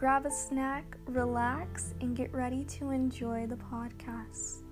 grab 0.00 0.24
a 0.24 0.30
snack, 0.30 0.96
relax, 1.08 1.92
and 2.00 2.16
get 2.16 2.32
ready 2.32 2.64
to 2.64 2.88
enjoy 2.88 3.46
the 3.46 3.56
podcast. 3.56 4.62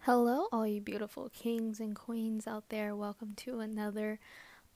Hello, 0.00 0.48
all 0.50 0.66
you 0.66 0.80
beautiful 0.80 1.30
kings 1.32 1.78
and 1.78 1.94
queens 1.94 2.48
out 2.48 2.70
there. 2.70 2.96
Welcome 2.96 3.34
to 3.36 3.60
another 3.60 4.18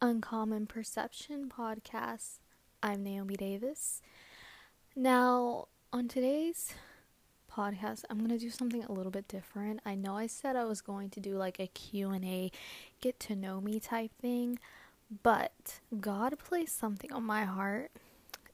Uncommon 0.00 0.68
Perception 0.68 1.48
podcast. 1.48 2.38
I'm 2.80 3.02
Naomi 3.02 3.34
Davis. 3.34 4.00
Now, 4.94 5.66
on 5.92 6.06
today's 6.06 6.74
podcast, 7.52 8.04
I'm 8.08 8.18
going 8.18 8.30
to 8.30 8.38
do 8.38 8.50
something 8.50 8.84
a 8.84 8.92
little 8.92 9.10
bit 9.10 9.26
different. 9.26 9.80
I 9.84 9.96
know 9.96 10.16
I 10.16 10.28
said 10.28 10.54
I 10.54 10.62
was 10.62 10.80
going 10.80 11.10
to 11.10 11.20
do 11.20 11.36
like 11.36 11.58
a 11.58 11.66
Q&A, 11.66 12.52
get 13.00 13.18
to 13.18 13.34
know 13.34 13.60
me 13.60 13.80
type 13.80 14.12
thing, 14.20 14.60
but 15.22 15.80
God 16.00 16.38
placed 16.38 16.78
something 16.78 17.12
on 17.12 17.24
my 17.24 17.44
heart 17.44 17.90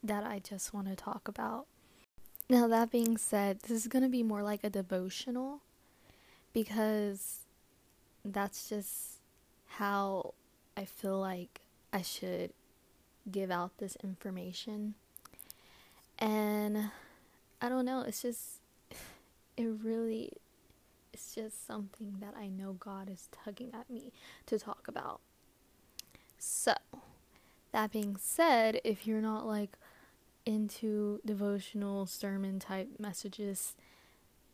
that 0.03 0.25
I 0.25 0.39
just 0.39 0.75
want 0.75 0.89
to 0.89 0.97
talk 0.97 1.29
about. 1.29 1.67
Now, 2.51 2.67
that 2.69 2.91
being 2.91 3.17
said, 3.17 3.61
this 3.61 3.71
is 3.71 3.87
going 3.87 4.03
to 4.03 4.09
be 4.09 4.23
more 4.23 4.43
like 4.43 4.65
a 4.65 4.71
devotional 4.71 5.61
because 6.53 7.39
that's 8.25 8.69
just 8.69 9.21
how 9.77 10.35
I 10.77 10.85
feel 10.85 11.19
like 11.19 11.63
I 11.93 12.03
should 12.03 12.53
give 13.31 13.51
out 13.51 13.79
this 13.79 13.97
information. 14.03 14.95
And 16.19 16.91
I 17.61 17.69
don't 17.69 17.85
know, 17.85 18.03
it's 18.03 18.23
just, 18.23 18.61
it 19.57 19.67
really, 19.83 20.33
it's 21.13 21.35
just 21.35 21.67
something 21.67 22.17
that 22.21 22.35
I 22.39 22.49
know 22.49 22.75
God 22.75 23.09
is 23.09 23.29
tugging 23.33 23.71
at 23.73 23.89
me 23.89 24.13
to 24.47 24.59
talk 24.59 24.87
about. 24.89 25.21
So, 26.45 26.75
that 27.71 27.93
being 27.93 28.17
said, 28.21 28.81
if 28.83 29.07
you're 29.07 29.21
not 29.21 29.47
like 29.47 29.77
into 30.45 31.21
devotional 31.25 32.05
sermon 32.07 32.59
type 32.59 32.89
messages, 32.99 33.77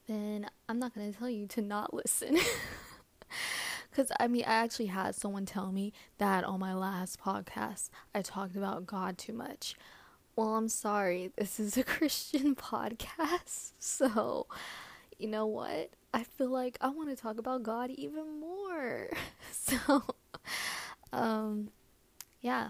then 0.07 0.51
I'm 0.69 0.79
not 0.79 0.95
going 0.95 1.11
to 1.11 1.19
tell 1.19 1.31
you 1.31 1.47
to 1.47 1.63
not 1.63 1.95
listen. 1.95 2.37
Because 3.91 4.13
I 4.21 4.29
mean, 4.29 4.45
I 4.47 4.53
actually 4.53 4.87
had 4.87 5.15
someone 5.17 5.45
tell 5.45 5.73
me 5.73 5.93
that 6.19 6.45
on 6.45 6.61
my 6.61 6.73
last 6.73 7.21
podcast 7.21 7.89
I 8.15 8.23
talked 8.23 8.55
about 8.55 8.87
God 8.87 9.19
too 9.19 9.33
much. 9.33 9.75
Well, 10.37 10.55
I'm 10.55 10.69
sorry, 10.69 11.33
this 11.37 11.59
is 11.59 11.77
a 11.77 11.83
Christian 11.97 12.55
podcast, 12.55 13.73
so 13.79 14.47
you 15.19 15.27
know 15.27 15.47
what? 15.47 15.91
I 16.15 16.23
feel 16.23 16.51
like 16.51 16.79
I 16.81 16.91
want 16.91 17.09
to 17.09 17.17
talk 17.17 17.39
about 17.39 17.63
God 17.63 17.91
even 17.91 18.39
more. 18.39 19.09
So, 19.51 20.05
um, 21.13 21.71
yeah. 22.41 22.69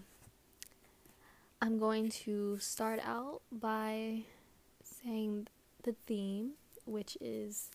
I'm 1.61 1.79
going 1.79 2.11
to 2.11 2.59
start 2.59 3.01
out 3.05 3.41
by 3.51 4.23
saying 4.83 5.49
the 5.83 5.95
theme, 6.07 6.53
which 6.85 7.19
is 7.21 7.71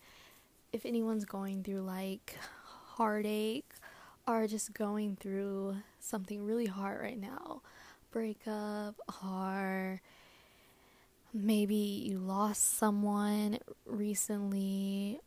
if 0.72 0.86
anyone's 0.86 1.26
going 1.26 1.64
through 1.64 1.82
like 1.82 2.38
heartache 2.96 3.70
or 4.28 4.48
just 4.48 4.74
going 4.74 5.18
through 5.18 5.78
something 6.00 6.46
really 6.46 6.66
hard 6.66 7.02
right 7.02 7.20
now 7.20 7.62
breakup 8.12 8.96
or 9.24 10.00
maybe 11.34 11.76
you 11.76 12.20
lost 12.20 12.78
someone 12.78 13.58
recently 13.86 15.20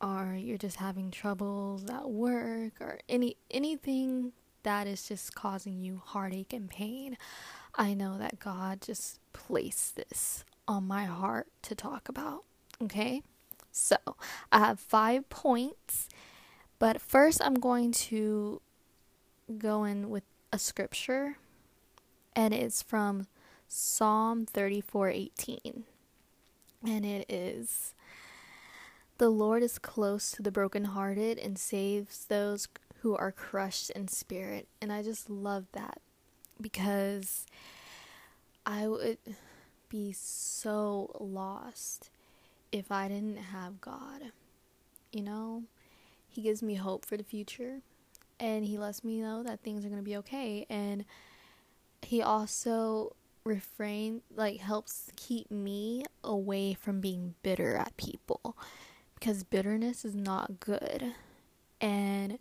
or 0.00 0.34
you're 0.38 0.58
just 0.58 0.76
having 0.76 1.10
troubles 1.10 1.88
at 1.90 2.08
work 2.10 2.72
or 2.80 2.98
any 3.08 3.36
anything 3.50 4.32
that 4.66 4.88
is 4.88 5.06
just 5.06 5.32
causing 5.34 5.80
you 5.80 6.02
heartache 6.04 6.52
and 6.52 6.68
pain, 6.68 7.16
I 7.76 7.94
know 7.94 8.18
that 8.18 8.40
God 8.40 8.82
just 8.82 9.20
placed 9.32 9.94
this 9.94 10.44
on 10.66 10.88
my 10.88 11.04
heart 11.04 11.46
to 11.62 11.76
talk 11.76 12.08
about. 12.08 12.42
Okay? 12.82 13.22
So, 13.70 13.96
I 14.50 14.58
have 14.58 14.80
five 14.80 15.28
points, 15.28 16.08
but 16.80 17.00
first 17.00 17.40
I'm 17.44 17.54
going 17.54 17.92
to 17.92 18.60
go 19.56 19.84
in 19.84 20.10
with 20.10 20.24
a 20.52 20.58
scripture, 20.58 21.36
and 22.34 22.52
it's 22.52 22.82
from 22.82 23.28
Psalm 23.68 24.46
34:18. 24.46 25.84
And 26.84 27.06
it 27.06 27.30
is 27.30 27.94
The 29.18 29.30
Lord 29.30 29.62
is 29.62 29.78
close 29.78 30.32
to 30.32 30.42
the 30.42 30.50
brokenhearted 30.50 31.38
and 31.38 31.56
saves 31.56 32.24
those 32.24 32.66
who 33.06 33.14
are 33.14 33.30
crushed 33.30 33.90
in 33.90 34.08
spirit. 34.08 34.66
And 34.82 34.92
I 34.92 35.00
just 35.00 35.30
love 35.30 35.66
that 35.74 36.00
because 36.60 37.46
I 38.66 38.88
would 38.88 39.18
be 39.88 40.12
so 40.12 41.16
lost 41.20 42.10
if 42.72 42.90
I 42.90 43.06
didn't 43.06 43.36
have 43.36 43.80
God. 43.80 44.32
You 45.12 45.22
know, 45.22 45.62
He 46.28 46.42
gives 46.42 46.64
me 46.64 46.74
hope 46.74 47.04
for 47.04 47.16
the 47.16 47.22
future 47.22 47.78
and 48.40 48.64
He 48.64 48.76
lets 48.76 49.04
me 49.04 49.20
know 49.20 49.44
that 49.44 49.60
things 49.60 49.84
are 49.84 49.88
going 49.88 50.00
to 50.00 50.04
be 50.04 50.16
okay. 50.16 50.66
And 50.68 51.04
He 52.02 52.20
also 52.20 53.14
refrain 53.44 54.22
like 54.34 54.58
helps 54.58 55.12
keep 55.14 55.48
me 55.48 56.04
away 56.24 56.74
from 56.74 57.00
being 57.00 57.36
bitter 57.44 57.76
at 57.76 57.96
people 57.96 58.56
because 59.14 59.44
bitterness 59.44 60.04
is 60.04 60.16
not 60.16 60.58
good 60.58 61.14
and 61.80 62.40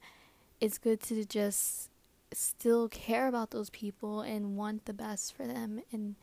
it's 0.60 0.78
good 0.78 1.02
to 1.04 1.26
just 1.26 1.90
still 2.32 2.90
care 2.90 3.28
about 3.28 3.52
those 3.52 3.70
people 3.70 4.22
and 4.22 4.58
want 4.58 4.86
the 4.86 4.94
best 4.94 5.36
for 5.36 5.46
them. 5.48 5.82
And 5.92 6.16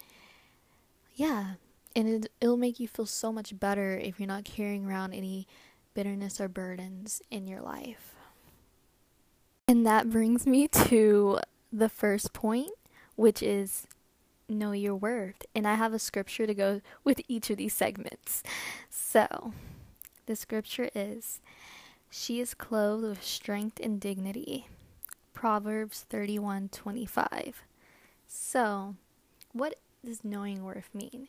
yeah 1.15 1.54
and 1.94 2.09
it, 2.09 2.32
it'll 2.41 2.56
make 2.56 2.81
you 2.81 2.88
feel 2.88 3.06
so 3.06 3.32
much 3.32 3.59
better 3.59 3.97
if 3.97 4.19
you're 4.19 4.26
not 4.26 4.44
carrying 4.44 4.87
around 4.87 5.12
any 5.12 5.47
bitterness 5.94 6.41
or 6.41 6.48
burdens 6.48 7.22
in 7.31 7.47
your 7.47 7.60
life. 7.60 8.15
And 9.69 9.87
that 9.87 10.10
brings 10.10 10.47
me 10.47 10.69
to 10.69 11.38
the 11.72 11.88
first 11.88 12.32
point 12.32 12.71
which 13.15 13.42
is 13.42 13.87
know 14.48 14.72
your 14.72 14.94
worth. 14.94 15.44
And 15.54 15.66
i 15.66 15.75
have 15.75 15.92
a 15.92 15.98
scripture 15.98 16.47
to 16.47 16.54
go 16.54 16.81
with 17.04 17.21
each 17.28 17.50
of 17.50 17.56
these 17.56 17.75
segments. 17.75 18.42
So 18.91 19.53
the 20.26 20.37
scripture 20.37 20.91
is 20.94 21.41
she 22.14 22.40
is 22.40 22.52
clothed 22.52 23.04
with 23.04 23.24
strength 23.24 23.80
and 23.82 23.98
dignity. 23.98 24.68
Proverbs 25.32 26.04
31:25. 26.10 27.64
So, 28.26 28.96
what 29.52 29.76
does 30.04 30.22
knowing 30.22 30.62
worth 30.62 30.90
mean? 30.94 31.28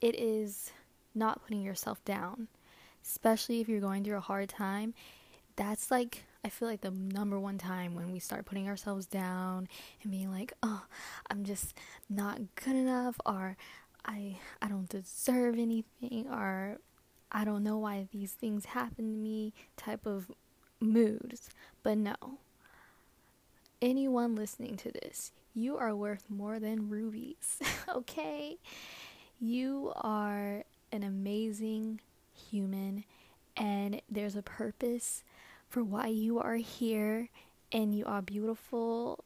It 0.00 0.14
is 0.18 0.72
not 1.14 1.42
putting 1.42 1.60
yourself 1.60 2.02
down, 2.06 2.48
especially 3.04 3.60
if 3.60 3.68
you're 3.68 3.80
going 3.80 4.04
through 4.04 4.16
a 4.16 4.20
hard 4.20 4.48
time. 4.48 4.94
That's 5.56 5.90
like 5.90 6.24
I 6.42 6.48
feel 6.48 6.66
like 6.66 6.80
the 6.80 6.90
number 6.90 7.38
one 7.38 7.58
time 7.58 7.94
when 7.94 8.10
we 8.10 8.18
start 8.18 8.46
putting 8.46 8.68
ourselves 8.68 9.04
down 9.04 9.68
and 10.02 10.10
being 10.10 10.30
like, 10.30 10.54
"Oh, 10.62 10.86
I'm 11.28 11.44
just 11.44 11.74
not 12.08 12.40
good 12.54 12.74
enough," 12.74 13.20
or 13.26 13.58
"I 14.06 14.38
I 14.62 14.68
don't 14.68 14.88
deserve 14.88 15.58
anything," 15.58 16.26
or 16.30 16.78
I 17.32 17.44
don't 17.44 17.64
know 17.64 17.78
why 17.78 18.06
these 18.12 18.32
things 18.32 18.66
happen 18.66 19.06
to 19.06 19.18
me 19.18 19.54
type 19.76 20.04
of 20.06 20.30
moods. 20.80 21.48
But 21.82 21.98
no. 21.98 22.14
Anyone 23.80 24.36
listening 24.36 24.76
to 24.76 24.92
this, 24.92 25.32
you 25.54 25.76
are 25.76 25.94
worth 25.94 26.26
more 26.28 26.60
than 26.60 26.88
rubies, 26.88 27.58
okay? 27.88 28.58
You 29.40 29.92
are 29.96 30.62
an 30.92 31.02
amazing 31.02 32.00
human, 32.32 33.04
and 33.56 34.00
there's 34.08 34.36
a 34.36 34.42
purpose 34.42 35.24
for 35.68 35.82
why 35.82 36.06
you 36.08 36.38
are 36.38 36.56
here, 36.56 37.28
and 37.72 37.92
you 37.92 38.04
are 38.04 38.22
beautiful 38.22 39.24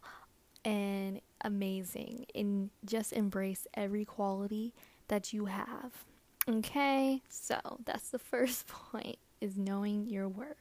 and 0.65 1.21
amazing. 1.43 2.27
And 2.35 2.71
just 2.85 3.13
embrace 3.13 3.67
every 3.75 4.07
quality 4.07 4.73
that 5.09 5.35
you 5.35 5.47
have. 5.47 6.05
Okay, 6.49 7.23
so 7.29 7.59
that's 7.85 8.11
the 8.11 8.21
first 8.21 8.67
point 8.93 9.19
is 9.41 9.57
knowing 9.57 10.07
your 10.07 10.29
worth. 10.29 10.57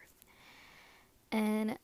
And 1.31 1.77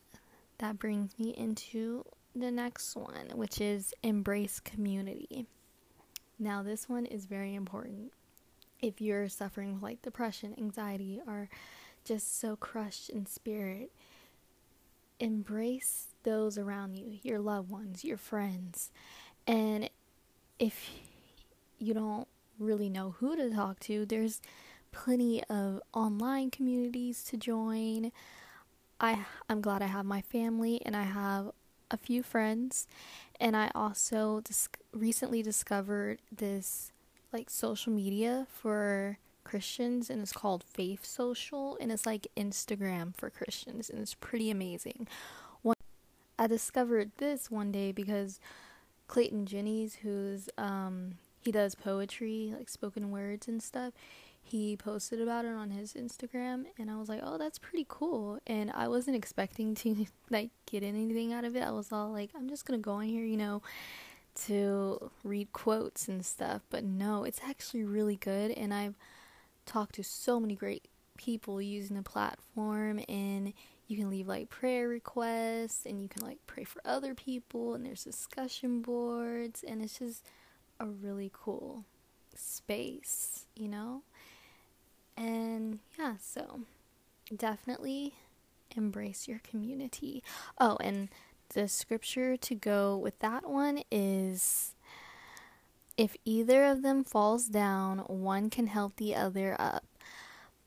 that 0.58 0.80
brings 0.80 1.18
me 1.20 1.36
into 1.38 2.06
the 2.36 2.50
next 2.50 2.96
one, 2.96 3.30
which 3.36 3.62
is 3.62 3.94
embrace 4.02 4.60
community. 4.60 5.46
Now, 6.40 6.64
this 6.64 6.90
one 6.90 7.06
is 7.06 7.26
very 7.26 7.54
important. 7.54 8.12
If 8.82 9.02
you're 9.02 9.30
suffering 9.30 9.76
with 9.76 9.84
like 9.84 10.02
depression, 10.02 10.56
anxiety, 10.58 11.22
or 11.28 11.50
just 12.04 12.40
so 12.40 12.56
crushed 12.56 13.10
in 13.10 13.28
spirit, 13.28 13.92
embrace 15.20 16.08
those 16.24 16.58
around 16.58 16.96
you, 16.96 17.20
your 17.22 17.40
loved 17.40 17.70
ones, 17.70 18.04
your 18.04 18.18
friends. 18.18 18.90
And 19.46 19.92
if 20.58 20.90
you 21.78 21.94
don't 21.94 22.28
really 22.62 22.90
know 22.90 23.16
who 23.20 23.36
to 23.36 23.50
talk 23.50 23.80
to, 23.82 24.06
there's 24.06 24.42
plenty 24.92 25.44
of 25.46 25.82
online 25.94 26.52
communities 26.52 27.24
to 27.26 27.38
join. 27.38 28.12
I 29.00 29.26
I'm 29.50 29.62
glad 29.62 29.82
I 29.82 29.88
have 29.88 30.06
my 30.06 30.22
family 30.22 30.82
and 30.86 30.96
I 30.96 31.04
have 31.04 31.52
a 31.90 31.98
few 31.98 32.24
friends 32.24 32.88
And 33.40 33.58
I 33.58 33.72
also 33.76 34.42
dis- 34.42 34.70
recently 34.94 35.42
discovered 35.44 36.20
this 36.32 36.92
like 37.34 37.50
social 37.50 37.92
media 37.92 38.48
for 38.52 39.18
Christians 39.44 40.10
and 40.10 40.22
it's 40.22 40.34
called 40.34 40.64
Faith 40.64 41.06
Social 41.06 41.78
and 41.82 41.92
it's 41.92 42.06
like 42.06 42.28
Instagram 42.38 43.16
for 43.16 43.30
Christians 43.30 43.90
and 43.90 44.00
it's 44.00 44.14
pretty 44.14 44.52
amazing. 44.52 45.08
One 45.64 45.76
I 46.38 46.48
discovered 46.48 47.12
this 47.18 47.50
one 47.52 47.72
day 47.72 47.92
because 47.92 48.40
Clayton 49.08 49.46
Jennings 49.46 49.96
who's 50.04 50.50
um 50.58 51.16
he 51.42 51.52
does 51.52 51.76
poetry, 51.76 52.54
like 52.56 52.70
spoken 52.70 53.12
words 53.12 53.48
and 53.48 53.62
stuff. 53.62 53.94
He 54.44 54.76
posted 54.76 55.22
about 55.22 55.46
it 55.46 55.54
on 55.54 55.72
his 55.72 55.94
Instagram 55.94 56.66
and 56.78 56.90
I 56.90 56.98
was 56.98 57.10
like, 57.10 57.22
"Oh, 57.24 57.38
that's 57.38 57.60
pretty 57.60 57.86
cool." 57.88 58.40
And 58.48 58.72
I 58.72 58.88
wasn't 58.88 59.16
expecting 59.16 59.76
to 59.76 60.06
like 60.30 60.52
get 60.66 60.84
anything 60.84 61.34
out 61.34 61.46
of 61.46 61.56
it. 61.56 61.64
I 61.64 61.72
was 61.72 61.92
all 61.92 62.12
like, 62.12 62.32
"I'm 62.36 62.50
just 62.50 62.66
going 62.66 62.80
to 62.80 62.84
go 62.84 63.00
in 63.00 63.10
here, 63.10 63.26
you 63.26 63.38
know, 63.38 63.62
to 64.46 65.12
read 65.24 65.52
quotes 65.54 66.08
and 66.08 66.26
stuff." 66.26 66.62
But 66.70 66.84
no, 66.84 67.24
it's 67.24 67.42
actually 67.48 67.84
really 67.84 68.16
good 68.18 68.52
and 68.52 68.74
I've 68.74 68.96
talked 69.66 69.96
to 69.96 70.04
so 70.04 70.40
many 70.40 70.56
great 70.56 70.88
people 71.18 71.62
using 71.62 71.96
the 71.96 72.04
platform 72.04 73.00
and 73.08 73.54
you 73.88 73.98
can 73.98 74.10
leave 74.10 74.28
like 74.28 74.50
prayer 74.50 74.88
requests 74.88 75.86
and 75.86 76.02
you 76.02 76.08
can 76.08 76.26
like 76.26 76.40
pray 76.48 76.64
for 76.64 76.82
other 76.86 77.14
people 77.14 77.76
and 77.76 77.86
there's 77.86 78.04
discussion 78.04 78.82
boards 78.82 79.64
and 79.68 79.82
it's 79.82 80.00
just 80.00 80.26
a 80.82 80.88
really 80.88 81.32
cool 81.32 81.86
space, 82.36 83.46
you 83.56 83.68
know? 83.68 84.02
And 85.16 85.80
yeah, 85.98 86.16
so 86.20 86.62
definitely 87.36 88.16
embrace 88.76 89.28
your 89.28 89.40
community. 89.40 90.24
Oh, 90.60 90.78
and 90.82 91.10
the 91.50 91.68
scripture 91.68 92.36
to 92.38 92.56
go 92.56 92.98
with 92.98 93.20
that 93.20 93.48
one 93.48 93.84
is 93.92 94.74
if 95.98 96.16
either 96.26 96.66
of 96.66 96.82
them 96.82 97.04
falls 97.04 97.46
down, 97.46 98.00
one 98.00 98.50
can 98.50 98.68
help 98.68 98.96
the 98.96 99.16
other 99.16 99.56
up. 99.60 99.86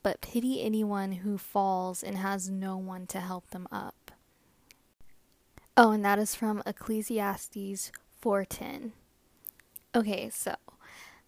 But 0.01 0.21
pity 0.21 0.61
anyone 0.61 1.11
who 1.13 1.37
falls 1.37 2.03
and 2.03 2.17
has 2.17 2.49
no 2.49 2.77
one 2.77 3.07
to 3.07 3.19
help 3.19 3.49
them 3.49 3.67
up. 3.71 4.11
Oh, 5.75 5.91
and 5.91 6.05
that 6.05 6.19
is 6.19 6.35
from 6.35 6.63
Ecclesiastes 6.65 7.91
4:10. 8.21 8.93
Okay, 9.95 10.29
so 10.29 10.55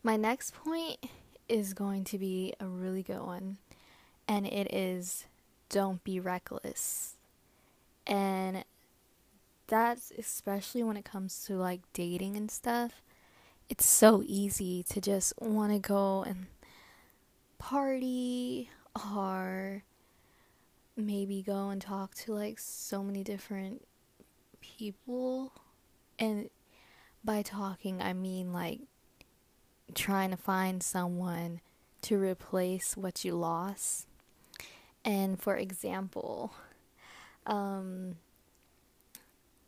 my 0.04 0.18
next 0.18 0.54
point 0.54 0.98
is 1.48 1.74
going 1.74 2.04
to 2.04 2.18
be 2.18 2.54
a 2.60 2.68
really 2.68 3.02
good 3.02 3.22
one, 3.22 3.60
and 4.28 4.46
it 4.46 4.74
is 4.74 5.24
don't 5.70 6.04
be 6.04 6.20
reckless. 6.20 7.16
And 8.06 8.66
that's 9.68 10.12
especially 10.18 10.84
when 10.84 10.98
it 10.98 11.06
comes 11.06 11.46
to 11.46 11.54
like 11.56 11.80
dating 11.94 12.36
and 12.36 12.52
stuff. 12.52 13.02
It's 13.70 13.86
so 13.86 14.22
easy 14.26 14.84
to 14.90 15.00
just 15.00 15.32
want 15.40 15.72
to 15.72 15.80
go 15.80 16.24
and 16.24 16.48
party 17.60 18.70
or 19.14 19.84
maybe 20.98 21.42
go 21.42 21.70
and 21.70 21.82
talk 21.82 22.16
to 22.16 22.34
like 22.34 22.60
so 22.60 23.02
many 23.02 23.24
different 23.24 23.88
people. 24.60 25.54
And 26.20 26.50
by 27.28 27.42
talking, 27.42 28.02
I 28.02 28.14
mean 28.14 28.54
like 28.54 28.80
trying 29.94 30.32
to 30.32 30.38
find 30.38 30.82
someone 30.82 31.60
to 32.04 32.18
replace 32.18 32.96
what 32.96 33.26
you 33.26 33.36
lost. 33.36 34.08
And 35.04 35.38
for 35.38 35.58
example, 35.58 36.54
um, 37.46 38.16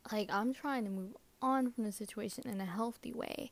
like 0.10 0.30
I'm 0.32 0.54
trying 0.54 0.86
to 0.86 0.90
move 0.90 1.18
on 1.42 1.70
from 1.70 1.84
the 1.84 1.92
situation 1.92 2.46
in 2.48 2.62
a 2.62 2.66
healthy 2.66 3.12
way, 3.12 3.52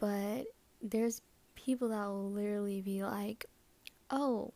but 0.00 0.46
there's 0.82 1.22
people 1.54 1.90
that 1.90 2.06
will 2.08 2.32
literally 2.32 2.80
be 2.80 3.04
like, 3.04 3.46
oh, 4.10 4.52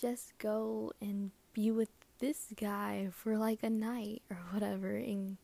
just 0.00 0.38
go 0.38 0.92
and 1.02 1.32
be 1.52 1.70
with 1.70 1.90
this 2.18 2.46
guy 2.58 3.08
for 3.12 3.36
like 3.36 3.62
a 3.62 3.68
night 3.68 4.22
or 4.30 4.38
whatever 4.52 4.96
and 4.96 5.36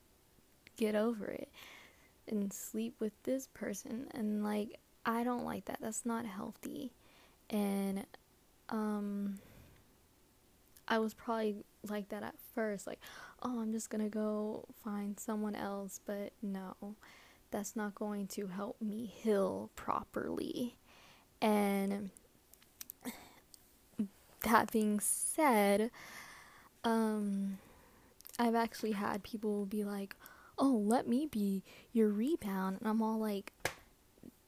get 0.78 0.94
over 0.94 1.26
it 1.26 1.50
and 2.28 2.52
sleep 2.52 2.94
with 3.00 3.12
this 3.24 3.48
person 3.54 4.08
and 4.12 4.42
like 4.44 4.78
I 5.06 5.24
don't 5.24 5.44
like 5.44 5.64
that. 5.66 5.78
That's 5.80 6.04
not 6.04 6.26
healthy. 6.26 6.92
And 7.50 8.06
um 8.68 9.38
I 10.86 10.98
was 10.98 11.14
probably 11.14 11.56
like 11.88 12.08
that 12.10 12.22
at 12.22 12.34
first 12.54 12.86
like 12.86 13.00
oh, 13.42 13.60
I'm 13.60 13.72
just 13.72 13.88
going 13.90 14.02
to 14.02 14.10
go 14.10 14.64
find 14.84 15.18
someone 15.18 15.54
else, 15.54 16.00
but 16.04 16.32
no. 16.42 16.74
That's 17.50 17.76
not 17.76 17.94
going 17.94 18.26
to 18.28 18.48
help 18.48 18.80
me 18.82 19.06
heal 19.06 19.70
properly. 19.74 20.76
And 21.40 22.10
that 24.42 24.70
being 24.72 25.00
said, 25.00 25.90
um 26.84 27.58
I've 28.38 28.54
actually 28.54 28.92
had 28.92 29.22
people 29.24 29.66
be 29.66 29.82
like, 29.82 30.14
oh, 30.58 30.82
let 30.84 31.06
me 31.06 31.26
be 31.26 31.62
your 31.92 32.08
rebound. 32.08 32.78
And 32.80 32.88
I'm 32.88 33.02
all 33.02 33.18
like, 33.18 33.52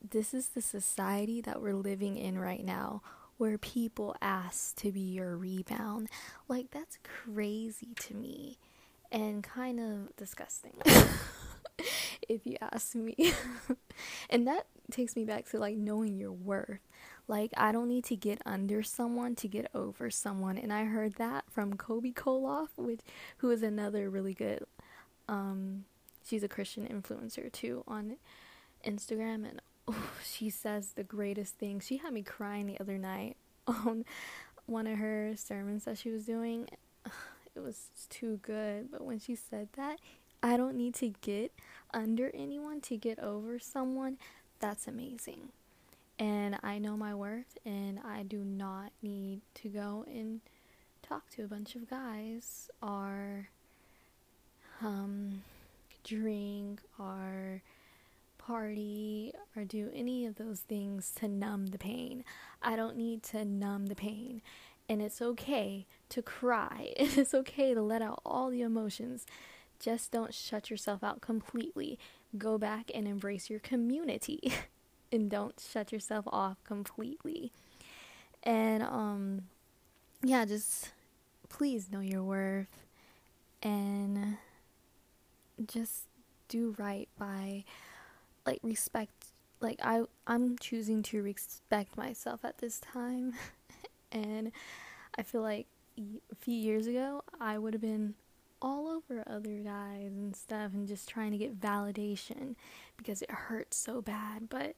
this 0.09 0.35
is 0.35 0.49
the 0.49 0.63
society 0.63 1.41
that 1.43 1.61
we're 1.61 1.75
living 1.75 2.17
in 2.17 2.39
right 2.39 2.65
now 2.65 3.03
where 3.37 3.59
people 3.59 4.15
ask 4.21 4.77
to 4.77 4.93
be 4.93 5.01
your 5.01 5.37
rebound. 5.37 6.09
Like, 6.49 6.71
that's 6.71 6.99
crazy 7.03 7.95
to 8.01 8.15
me 8.15 8.59
and 9.11 9.43
kind 9.43 9.81
of 9.81 10.17
disgusting. 10.17 10.75
if 12.29 12.47
you 12.47 12.57
ask 12.61 12.95
me. 12.95 13.15
and 14.31 14.47
that 14.47 14.67
takes 14.91 15.17
me 15.17 15.25
back 15.25 15.49
to 15.51 15.59
like 15.59 15.77
knowing 15.77 16.17
your 16.17 16.33
worth. 16.33 16.81
Like 17.29 17.53
I 17.57 17.73
don't 17.73 17.89
need 17.89 18.05
to 18.05 18.17
get 18.17 18.41
under 18.45 18.83
someone 18.83 19.35
to 19.37 19.49
get 19.49 19.71
over 19.75 20.11
someone. 20.11 20.59
And 20.59 20.73
I 20.73 20.85
heard 20.85 21.15
that 21.15 21.45
from 21.51 21.75
Kobe 21.75 22.13
Koloff, 22.13 22.69
which 22.77 23.01
who 23.39 23.51
is 23.51 23.63
another 23.63 24.11
really 24.11 24.35
good 24.35 24.65
um 25.29 25.85
she's 26.31 26.45
a 26.45 26.49
Christian 26.49 26.87
influencer 26.87 27.51
too 27.51 27.83
on 27.89 28.17
Instagram 28.87 29.49
and 29.49 29.61
oh, 29.89 30.11
she 30.25 30.49
says 30.49 30.93
the 30.93 31.03
greatest 31.03 31.57
things. 31.57 31.85
She 31.85 31.97
had 31.97 32.13
me 32.13 32.23
crying 32.23 32.67
the 32.67 32.79
other 32.81 32.97
night 32.97 33.37
on 33.67 34.05
one 34.67 34.87
of 34.87 34.99
her 34.99 35.33
sermons 35.37 35.85
that 35.85 35.99
she 35.99 36.11
was 36.11 36.25
doing. 36.25 36.69
It 37.57 37.65
was 37.65 37.89
too 38.09 38.39
good, 38.43 38.93
but 38.93 39.01
when 39.01 39.19
she 39.19 39.35
said 39.35 39.71
that, 39.77 39.99
I 40.41 40.57
don't 40.57 40.77
need 40.77 40.95
to 40.95 41.09
get 41.21 41.53
under 41.93 42.31
anyone 42.33 42.81
to 42.83 42.97
get 42.97 43.19
over 43.19 43.59
someone. 43.59 44.19
That's 44.61 44.87
amazing. 44.87 45.49
And 46.17 46.59
I 46.63 46.79
know 46.79 46.97
my 46.97 47.13
worth, 47.13 47.59
and 47.67 47.99
I 48.07 48.23
do 48.23 48.45
not 48.45 48.93
need 49.03 49.41
to 49.55 49.69
go 49.69 50.05
and 50.07 50.43
talk 51.03 51.29
to 51.31 51.43
a 51.43 51.49
bunch 51.49 51.75
of 51.75 51.91
guys 51.91 52.71
or 52.81 53.49
um 54.81 55.43
drink 56.05 56.81
or 56.99 57.63
party 58.39 59.33
or 59.55 59.65
do 59.65 59.91
any 59.95 60.27
of 60.27 60.37
those 60.37 60.61
things 60.61 61.13
to 61.17 61.29
numb 61.29 61.69
the 61.69 61.79
pain. 61.79 62.25
I 62.63 62.77
don't 62.77 62.97
need 62.97 63.23
to 63.25 63.45
numb 63.45 63.87
the 63.87 63.95
pain. 63.95 64.43
And 64.89 65.01
it's 65.01 65.23
okay 65.23 65.87
to 66.09 66.23
cry. 66.23 66.93
It's 66.99 67.35
okay 67.35 67.75
to 67.75 67.83
let 67.83 68.03
out 68.03 68.21
all 68.25 68.51
the 68.51 68.63
emotions. 68.63 69.27
Just 69.79 70.11
don't 70.11 70.35
shut 70.35 70.71
yourself 70.71 71.05
out 71.05 71.21
completely. 71.21 71.99
Go 72.37 72.59
back 72.59 72.91
and 72.95 73.07
embrace 73.07 73.49
your 73.49 73.61
community. 73.61 74.53
and 75.13 75.31
don't 75.31 75.61
shut 75.61 75.93
yourself 75.93 76.27
off 76.29 76.63
completely. 76.65 77.53
And 78.43 78.83
um 78.83 79.43
yeah, 80.23 80.45
just 80.45 80.91
please 81.49 81.91
know 81.91 82.01
your 82.01 82.23
worth 82.23 82.87
and 83.63 84.39
just 85.67 86.05
do 86.49 86.75
right 86.79 87.09
by 87.19 87.65
like 88.47 88.59
respect 88.63 89.13
like 89.61 89.79
I 89.83 90.03
I'm 90.27 90.59
choosing 90.59 91.03
to 91.05 91.23
respect 91.23 91.97
myself 91.97 92.45
at 92.45 92.59
this 92.59 92.81
time. 92.81 93.35
And 94.13 94.51
I 95.17 95.23
feel 95.23 95.41
like 95.41 95.69
a 95.97 96.35
few 96.35 96.55
years 96.55 96.89
ago 96.89 97.23
I 97.41 97.59
would 97.59 97.75
have 97.75 97.81
been 97.81 98.15
all 98.61 98.89
over 98.89 99.23
other 99.25 99.59
guys 99.59 100.11
and 100.11 100.35
stuff 100.35 100.73
and 100.75 100.89
just 100.89 101.09
trying 101.09 101.31
to 101.31 101.39
get 101.39 101.61
validation 101.61 102.57
because 102.97 103.23
it 103.23 103.31
hurts 103.31 103.77
so 103.77 104.03
bad. 104.03 104.49
But 104.49 104.75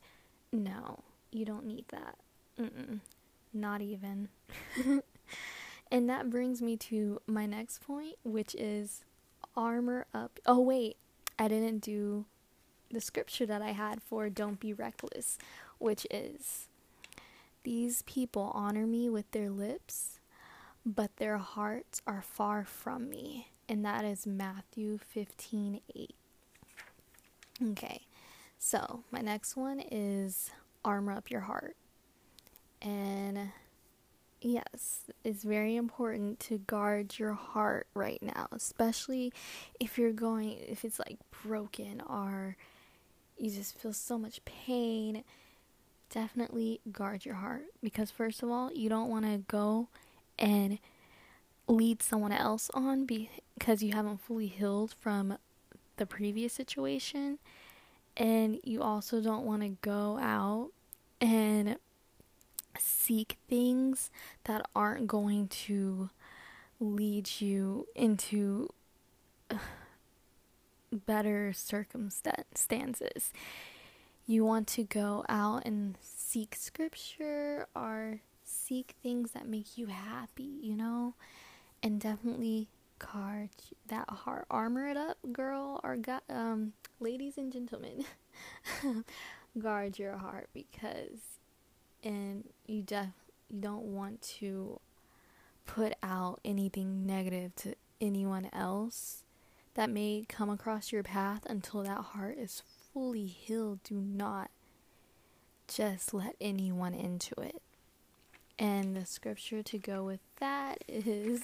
no 0.52 0.98
you 1.30 1.46
don't 1.46 1.64
need 1.64 1.86
that. 1.88 2.18
Mm-mm. 2.60 3.00
not 3.54 3.80
even. 3.80 4.28
And 5.90 6.08
that 6.08 6.30
brings 6.30 6.62
me 6.62 6.76
to 6.78 7.20
my 7.26 7.44
next 7.44 7.86
point 7.86 8.16
which 8.24 8.54
is 8.54 9.04
armor 9.56 10.06
up. 10.14 10.38
Oh, 10.46 10.60
wait, 10.60 10.96
I 11.38 11.48
didn't 11.48 11.78
do 11.78 12.26
the 12.90 13.00
scripture 13.00 13.46
that 13.46 13.62
I 13.62 13.72
had 13.72 14.02
for 14.02 14.28
don't 14.28 14.60
be 14.60 14.72
reckless, 14.72 15.38
which 15.78 16.06
is 16.10 16.68
these 17.64 18.02
people 18.02 18.50
honor 18.54 18.86
me 18.86 19.08
with 19.08 19.30
their 19.30 19.50
lips, 19.50 20.18
but 20.84 21.16
their 21.16 21.38
hearts 21.38 22.02
are 22.06 22.22
far 22.22 22.64
from 22.64 23.08
me. 23.08 23.48
And 23.68 23.84
that 23.84 24.04
is 24.04 24.26
Matthew 24.26 24.98
15 24.98 25.80
8. 25.94 26.14
Okay, 27.70 28.02
so 28.58 29.04
my 29.10 29.20
next 29.20 29.56
one 29.56 29.80
is 29.90 30.50
armor 30.84 31.12
up 31.12 31.30
your 31.30 31.42
heart. 31.42 31.76
And 32.80 33.52
yes, 34.42 35.04
it's 35.24 35.44
very 35.44 35.76
important 35.76 36.40
to 36.40 36.58
guard 36.58 37.18
your 37.18 37.32
heart 37.32 37.86
right 37.94 38.22
now, 38.22 38.48
especially 38.52 39.32
if 39.80 39.98
you're 39.98 40.12
going, 40.12 40.58
if 40.68 40.84
it's 40.84 40.98
like 40.98 41.18
broken 41.44 42.02
or 42.08 42.56
you 43.38 43.50
just 43.50 43.78
feel 43.78 43.92
so 43.92 44.18
much 44.18 44.44
pain. 44.44 45.24
Definitely 46.10 46.80
guard 46.90 47.24
your 47.24 47.36
heart 47.36 47.64
because, 47.82 48.10
first 48.10 48.42
of 48.42 48.50
all, 48.50 48.70
you 48.72 48.88
don't 48.88 49.08
want 49.08 49.24
to 49.24 49.38
go 49.48 49.88
and 50.38 50.78
lead 51.66 52.02
someone 52.02 52.32
else 52.32 52.70
on 52.74 53.06
because 53.06 53.82
you 53.82 53.92
haven't 53.92 54.20
fully 54.20 54.46
healed 54.46 54.94
from 55.00 55.38
the 55.96 56.04
previous 56.04 56.52
situation. 56.52 57.38
And 58.16 58.60
you 58.62 58.82
also 58.82 59.22
don't 59.22 59.46
want 59.46 59.62
to 59.62 59.70
go 59.80 60.18
out 60.20 60.70
and 61.20 61.76
seek 63.02 63.38
things 63.48 64.10
that 64.44 64.64
aren't 64.74 65.06
going 65.06 65.48
to 65.48 66.10
lead 66.80 67.40
you 67.40 67.86
into 67.94 68.68
better 70.92 71.52
circumstances. 71.52 73.32
You 74.26 74.44
want 74.44 74.68
to 74.68 74.84
go 74.84 75.24
out 75.28 75.66
and 75.66 75.98
seek 76.00 76.54
scripture 76.54 77.66
or 77.74 78.20
seek 78.44 78.94
things 79.02 79.32
that 79.32 79.48
make 79.48 79.76
you 79.76 79.86
happy, 79.86 80.58
you 80.62 80.76
know? 80.76 81.14
And 81.82 82.00
definitely 82.00 82.68
guard 82.98 83.50
that 83.88 84.08
heart. 84.08 84.46
Armor 84.48 84.86
it 84.86 84.96
up, 84.96 85.18
girl, 85.32 85.80
or 85.82 85.96
got 85.96 86.22
um 86.30 86.74
ladies 87.00 87.36
and 87.36 87.52
gentlemen. 87.52 88.04
guard 89.58 89.98
your 89.98 90.16
heart 90.16 90.48
because 90.54 91.18
and 92.04 92.41
you 92.72 92.82
def 92.82 93.08
you 93.50 93.60
don't 93.60 93.84
want 93.84 94.22
to 94.22 94.80
put 95.66 95.92
out 96.02 96.40
anything 96.44 97.06
negative 97.06 97.54
to 97.56 97.74
anyone 98.00 98.48
else 98.52 99.24
that 99.74 99.90
may 99.90 100.24
come 100.28 100.48
across 100.50 100.90
your 100.90 101.02
path 101.02 101.42
until 101.46 101.82
that 101.82 101.98
heart 101.98 102.38
is 102.38 102.62
fully 102.92 103.26
healed. 103.26 103.80
Do 103.84 103.94
not 103.94 104.50
just 105.68 106.12
let 106.12 106.34
anyone 106.40 106.94
into 106.94 107.34
it. 107.40 107.60
And 108.58 108.96
the 108.96 109.06
scripture 109.06 109.62
to 109.62 109.78
go 109.78 110.04
with 110.04 110.20
that 110.40 110.78
is 110.88 111.42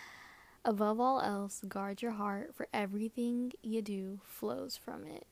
above 0.64 1.00
all 1.00 1.20
else, 1.20 1.62
guard 1.66 2.02
your 2.02 2.12
heart, 2.12 2.54
for 2.54 2.68
everything 2.72 3.52
you 3.62 3.82
do 3.82 4.20
flows 4.24 4.76
from 4.76 5.06
it. 5.06 5.26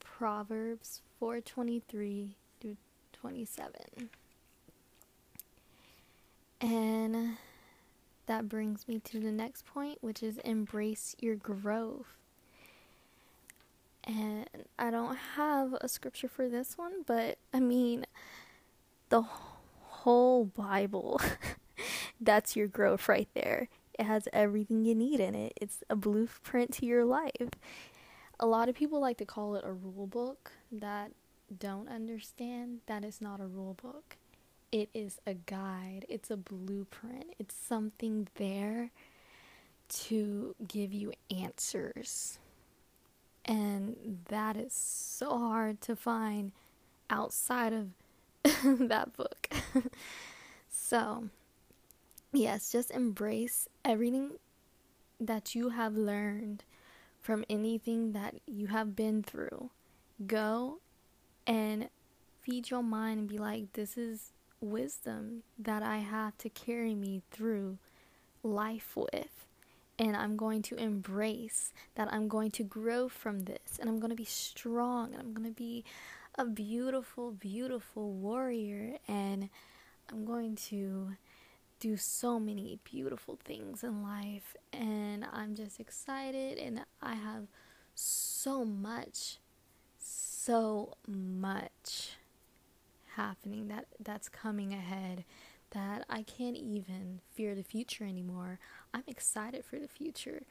Proverbs 0.00 1.02
423 1.18 2.36
through 2.60 2.76
27. 3.12 4.10
And 6.66 7.36
that 8.26 8.48
brings 8.48 8.88
me 8.88 8.98
to 8.98 9.20
the 9.20 9.30
next 9.30 9.64
point, 9.64 9.98
which 10.00 10.20
is 10.20 10.38
embrace 10.38 11.14
your 11.20 11.36
growth. 11.36 12.18
And 14.02 14.48
I 14.76 14.90
don't 14.90 15.14
have 15.36 15.74
a 15.80 15.88
scripture 15.88 16.26
for 16.26 16.48
this 16.48 16.76
one, 16.76 17.04
but 17.06 17.38
I 17.54 17.60
mean, 17.60 18.04
the 19.10 19.22
whole 19.22 20.46
Bible, 20.46 21.20
that's 22.20 22.56
your 22.56 22.66
growth 22.66 23.08
right 23.08 23.28
there. 23.32 23.68
It 23.96 24.04
has 24.06 24.26
everything 24.32 24.84
you 24.84 24.96
need 24.96 25.20
in 25.20 25.36
it, 25.36 25.52
it's 25.60 25.84
a 25.88 25.94
blueprint 25.94 26.72
to 26.74 26.86
your 26.86 27.04
life. 27.04 27.50
A 28.40 28.46
lot 28.46 28.68
of 28.68 28.74
people 28.74 29.00
like 29.00 29.18
to 29.18 29.24
call 29.24 29.54
it 29.54 29.64
a 29.64 29.72
rule 29.72 30.08
book 30.08 30.50
that 30.72 31.12
don't 31.56 31.88
understand 31.88 32.80
that 32.86 33.04
it's 33.04 33.20
not 33.20 33.40
a 33.40 33.46
rule 33.46 33.76
book. 33.80 34.16
It 34.72 34.88
is 34.92 35.20
a 35.26 35.34
guide, 35.34 36.04
it's 36.08 36.30
a 36.30 36.36
blueprint, 36.36 37.34
it's 37.38 37.54
something 37.54 38.28
there 38.34 38.90
to 39.88 40.54
give 40.66 40.92
you 40.92 41.12
answers. 41.30 42.38
And 43.44 44.18
that 44.28 44.56
is 44.56 44.72
so 44.72 45.38
hard 45.38 45.80
to 45.82 45.94
find 45.94 46.50
outside 47.08 47.72
of 47.72 47.90
that 48.88 49.16
book. 49.16 49.48
so, 50.68 51.28
yes, 52.32 52.72
just 52.72 52.90
embrace 52.90 53.68
everything 53.84 54.32
that 55.20 55.54
you 55.54 55.70
have 55.70 55.96
learned 55.96 56.64
from 57.20 57.44
anything 57.48 58.12
that 58.12 58.34
you 58.46 58.68
have 58.68 58.94
been 58.94 59.22
through. 59.22 59.70
Go 60.26 60.80
and 61.46 61.88
feed 62.42 62.70
your 62.70 62.82
mind 62.82 63.20
and 63.20 63.28
be 63.28 63.38
like, 63.38 63.72
this 63.72 63.96
is 63.96 64.32
wisdom 64.60 65.42
that 65.58 65.82
I 65.82 65.98
have 65.98 66.36
to 66.38 66.48
carry 66.48 66.94
me 66.94 67.22
through 67.30 67.78
life 68.42 68.96
with. 68.96 69.46
And 69.98 70.14
I'm 70.16 70.36
going 70.36 70.62
to 70.62 70.76
embrace 70.76 71.72
that. 71.94 72.12
I'm 72.12 72.28
going 72.28 72.50
to 72.52 72.62
grow 72.62 73.08
from 73.08 73.40
this. 73.40 73.78
And 73.80 73.88
I'm 73.88 73.98
going 73.98 74.10
to 74.10 74.16
be 74.16 74.24
strong. 74.24 75.12
And 75.12 75.22
I'm 75.22 75.32
going 75.32 75.48
to 75.48 75.54
be 75.54 75.84
a 76.34 76.44
beautiful, 76.44 77.32
beautiful 77.32 78.12
warrior. 78.12 78.98
And 79.08 79.48
I'm 80.10 80.26
going 80.26 80.56
to 80.68 81.12
do 81.80 81.96
so 81.96 82.38
many 82.38 82.78
beautiful 82.84 83.38
things 83.42 83.82
in 83.82 84.02
life. 84.02 84.54
And 84.72 85.26
I'm 85.32 85.54
just 85.54 85.80
excited. 85.80 86.58
And 86.58 86.84
I 87.00 87.14
have 87.14 87.46
so 87.94 88.64
much 88.64 89.38
so 90.46 90.94
much 91.08 92.10
happening 93.16 93.68
that 93.68 93.86
that's 94.00 94.28
coming 94.28 94.72
ahead 94.72 95.24
that 95.72 96.04
I 96.08 96.22
can't 96.22 96.56
even 96.56 97.20
fear 97.34 97.54
the 97.54 97.62
future 97.62 98.04
anymore. 98.04 98.58
I'm 98.94 99.02
excited 99.06 99.64
for 99.64 99.78
the 99.78 99.88
future. 99.88 100.42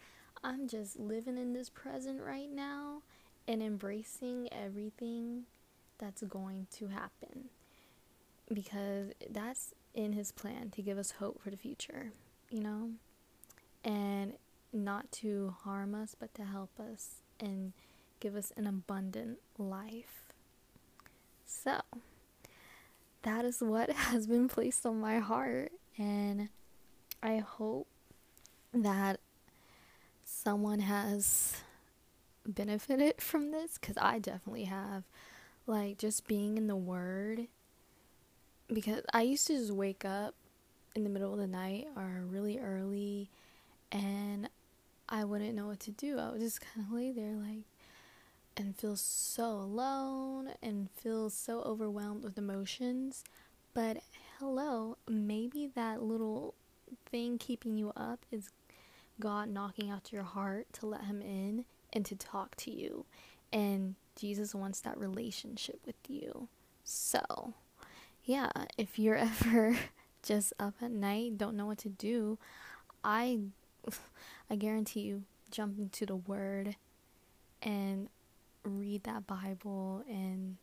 I'm 0.44 0.68
just 0.68 1.00
living 1.00 1.38
in 1.38 1.54
this 1.54 1.70
present 1.70 2.22
right 2.22 2.52
now 2.52 3.02
and 3.48 3.64
embracing 3.64 4.50
everything 4.52 5.44
that's 5.98 6.22
going 6.24 6.68
to 6.78 6.88
happen 6.88 7.46
because 8.54 9.12
that's 9.30 9.74
in 9.94 10.14
his 10.14 10.32
plan 10.32 10.70
to 10.72 10.82
give 10.82 10.98
us 10.98 11.12
hope 11.12 11.42
for 11.42 11.50
the 11.50 11.58
future, 11.58 12.12
you 12.50 12.60
know? 12.60 12.92
And 13.84 14.34
not 14.74 15.12
to 15.14 15.56
harm 15.64 15.96
us, 15.96 16.16
but 16.20 16.34
to 16.36 16.44
help 16.44 16.80
us 16.80 17.22
and 17.40 17.74
give 18.20 18.36
us 18.36 18.52
an 18.58 18.68
abundant 18.68 19.40
life. 19.58 20.26
So, 21.46 21.82
that 23.26 23.44
is 23.46 23.60
what 23.60 23.90
has 23.92 24.28
been 24.28 24.48
placed 24.48 24.86
on 24.86 25.00
my 25.00 25.20
heart, 25.20 25.72
and 25.98 26.50
I 27.22 27.38
hope 27.38 27.88
that 28.74 29.20
someone 30.24 30.80
has 30.80 31.58
benefited 32.48 33.16
from 33.22 33.52
this 33.52 33.78
because 33.78 33.98
I 34.00 34.20
definitely 34.20 34.66
have. 34.66 35.04
Like, 35.68 35.98
just 35.98 36.28
being 36.28 36.58
in 36.58 36.68
the 36.68 36.76
Word, 36.76 37.48
because 38.72 39.02
I 39.12 39.24
used 39.24 39.48
to 39.48 39.58
just 39.58 39.72
wake 39.72 40.06
up 40.06 40.36
in 40.96 41.04
the 41.04 41.10
middle 41.10 41.34
of 41.34 41.40
the 41.40 41.48
night 41.48 41.88
or 41.98 42.24
really 42.28 42.60
early 42.60 43.30
and 43.92 44.48
I 45.08 45.24
wouldn't 45.24 45.56
know 45.56 45.68
what 45.68 45.80
to 45.82 45.92
do. 45.92 46.20
I 46.20 46.32
would 46.32 46.40
just 46.40 46.62
kind 46.62 46.86
of 46.86 46.94
lay 46.94 47.12
there, 47.12 47.36
like, 47.36 47.64
and 48.58 48.76
feel 48.76 48.96
so 48.96 49.46
alone 49.46 50.52
and 50.62 50.90
feel 50.92 51.30
so 51.30 51.62
overwhelmed 51.62 52.24
with 52.24 52.38
emotions. 52.38 53.24
But 53.74 53.98
hello, 54.40 54.98
maybe 55.08 55.70
that 55.76 56.02
little 56.02 56.54
thing 57.06 57.38
keeping 57.38 57.78
you 57.78 57.92
up 57.96 58.26
is 58.32 58.50
God 59.20 59.50
knocking 59.50 59.90
out 59.90 60.12
your 60.12 60.24
heart 60.24 60.68
to 60.74 60.86
let 60.86 61.06
Him 61.06 61.22
in 61.22 61.66
and 61.94 62.06
to 62.06 62.16
talk 62.16 62.56
to 62.58 62.72
you. 62.72 63.06
And 63.52 63.96
Jesus 64.16 64.56
wants 64.56 64.82
that 64.82 64.98
relationship 64.98 65.80
with 65.86 65.96
you. 66.08 66.48
So, 66.84 67.54
yeah, 68.24 68.50
if 68.78 68.98
you're 68.98 69.16
ever 69.18 69.78
just 70.24 70.54
up 70.60 70.76
at 70.82 70.92
night, 70.92 71.38
don't 71.38 71.56
know 71.56 71.66
what 71.66 71.78
to 71.80 71.90
do, 71.90 72.38
I 73.04 73.40
I 74.50 74.56
guarantee 74.56 75.02
you 75.02 75.24
jump 75.52 75.78
into 75.78 76.06
the 76.06 76.16
word 76.16 76.76
and 77.62 78.10
read 78.66 79.04
that 79.04 79.28
Bible 79.28 80.04
and 80.10 80.58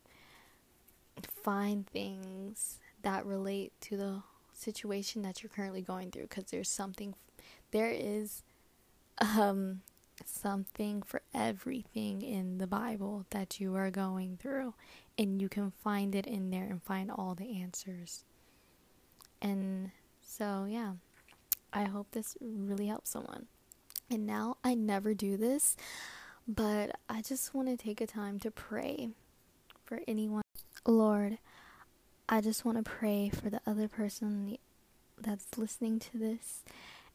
find 1.42 1.86
things 1.86 2.78
that 3.02 3.24
relate 3.26 3.72
to 3.82 3.96
the 3.96 4.22
situation 4.52 5.22
that 5.22 5.42
you're 5.42 5.50
currently 5.50 5.82
going 5.82 6.10
through 6.10 6.22
because 6.22 6.44
there's 6.44 6.68
something 6.68 7.14
there 7.70 7.90
is 7.90 8.42
um 9.20 9.80
something 10.24 11.02
for 11.02 11.22
everything 11.34 12.22
in 12.22 12.58
the 12.58 12.66
Bible 12.66 13.26
that 13.30 13.60
you 13.60 13.74
are 13.74 13.90
going 13.90 14.36
through 14.36 14.74
and 15.18 15.40
you 15.40 15.48
can 15.48 15.72
find 15.82 16.14
it 16.14 16.26
in 16.26 16.50
there 16.50 16.64
and 16.64 16.82
find 16.82 17.10
all 17.10 17.34
the 17.34 17.60
answers. 17.60 18.24
And 19.40 19.90
so 20.20 20.66
yeah, 20.68 20.92
I 21.72 21.84
hope 21.84 22.08
this 22.12 22.36
really 22.40 22.86
helps 22.86 23.10
someone. 23.10 23.46
And 24.10 24.26
now 24.26 24.56
I 24.62 24.74
never 24.74 25.14
do 25.14 25.36
this, 25.36 25.76
But 26.46 26.98
I 27.08 27.22
just 27.22 27.54
want 27.54 27.68
to 27.68 27.76
take 27.76 28.00
a 28.00 28.06
time 28.06 28.38
to 28.40 28.50
pray 28.50 29.10
for 29.84 30.00
anyone. 30.08 30.42
Lord, 30.86 31.38
I 32.28 32.40
just 32.40 32.64
want 32.64 32.78
to 32.78 32.90
pray 32.90 33.30
for 33.30 33.50
the 33.50 33.60
other 33.66 33.88
person 33.88 34.58
that's 35.20 35.56
listening 35.56 36.00
to 36.00 36.18
this 36.18 36.62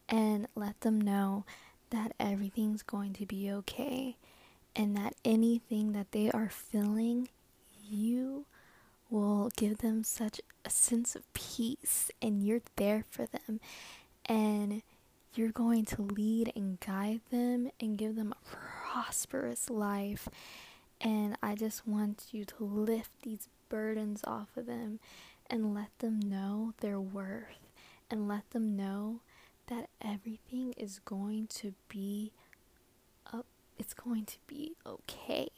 and 0.07 0.47
let 0.55 0.79
them 0.81 1.01
know 1.01 1.43
that 1.89 2.13
everything's 2.19 2.83
going 2.83 3.13
to 3.13 3.25
be 3.25 3.51
okay 3.51 4.15
and 4.75 4.95
that 4.95 5.15
anything 5.25 5.93
that 5.93 6.11
they 6.11 6.29
are 6.31 6.49
feeling, 6.49 7.29
you 7.89 8.45
will 9.09 9.49
give 9.55 9.79
them 9.79 10.03
such 10.03 10.39
a 10.65 10.69
sense 10.69 11.15
of 11.15 11.33
peace 11.33 12.11
and 12.21 12.43
you're 12.43 12.61
there 12.75 13.03
for 13.09 13.25
them 13.25 13.59
and 14.25 14.81
you're 15.33 15.51
going 15.51 15.85
to 15.85 16.01
lead 16.01 16.51
and 16.55 16.79
guide 16.79 17.21
them 17.31 17.69
and 17.79 17.97
give 17.97 18.15
them 18.15 18.33
a 18.33 18.49
prosperous 18.97 19.69
life 19.69 20.27
and 20.99 21.37
I 21.43 21.53
just 21.53 21.87
want 21.87 22.25
you 22.31 22.45
to 22.45 22.63
lift 22.63 23.11
these 23.21 23.47
burdens 23.69 24.21
off 24.25 24.57
of 24.57 24.65
them 24.65 24.99
and 25.47 25.75
let 25.75 25.89
them 25.99 26.19
know 26.19 26.73
their 26.79 26.99
worth 26.99 27.69
and 28.09 28.27
let 28.27 28.49
them 28.49 28.75
know 28.75 29.21
that 29.67 29.89
everything 30.01 30.73
is 30.77 30.99
going 31.05 31.45
to 31.47 31.75
be 31.87 32.31
up 33.31 33.45
it's 33.77 33.93
going 33.93 34.25
to 34.25 34.37
be 34.47 34.75
okay 34.83 35.49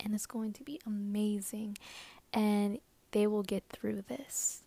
and 0.00 0.14
it's 0.14 0.26
going 0.26 0.54
to 0.54 0.62
be 0.62 0.80
amazing 0.86 1.76
and 2.32 2.78
they 3.10 3.26
will 3.26 3.42
get 3.42 3.64
through 3.68 4.02
this. 4.08 4.62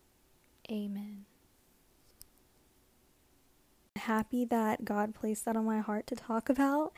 Amen. 0.69 1.25
Happy 3.95 4.45
that 4.45 4.85
God 4.85 5.15
placed 5.15 5.45
that 5.45 5.57
on 5.57 5.65
my 5.65 5.79
heart 5.79 6.05
to 6.07 6.15
talk 6.15 6.49
about. 6.49 6.93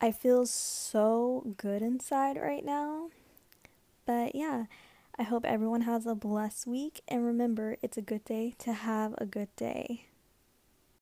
I 0.00 0.12
feel 0.12 0.46
so 0.46 1.54
good 1.56 1.82
inside 1.82 2.36
right 2.36 2.64
now. 2.64 3.10
But 4.06 4.34
yeah, 4.34 4.66
I 5.18 5.24
hope 5.24 5.44
everyone 5.44 5.82
has 5.82 6.06
a 6.06 6.14
blessed 6.14 6.66
week. 6.66 7.00
And 7.08 7.24
remember, 7.24 7.76
it's 7.82 7.96
a 7.98 8.02
good 8.02 8.24
day 8.24 8.54
to 8.60 8.72
have 8.72 9.14
a 9.18 9.26
good 9.26 9.54
day. 9.56 10.07